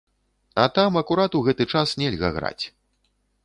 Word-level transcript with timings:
А 0.61 0.63
там 0.77 0.97
акурат 1.03 1.37
у 1.39 1.41
гэты 1.49 1.63
час 1.77 1.95
нельга 2.03 2.33
граць. 2.39 2.65